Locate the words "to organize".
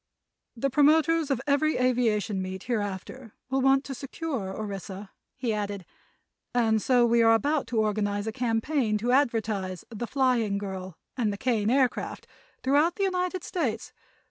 7.67-8.25